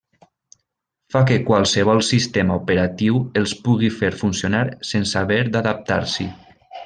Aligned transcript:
Fa 1.15 1.19
que 1.31 1.35
qualsevol 1.49 2.01
sistema 2.07 2.55
operatiu 2.63 3.21
els 3.43 3.53
pugui 3.67 3.93
fer 3.99 4.11
funcionar 4.23 4.63
sense 4.95 5.21
haver 5.23 5.41
d'adaptar-s'hi. 5.57 6.29